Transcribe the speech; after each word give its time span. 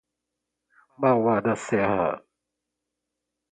Mauá 0.99 1.35
da 1.45 1.55
Serra 1.55 2.25